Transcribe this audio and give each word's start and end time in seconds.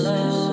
love. 0.00 0.45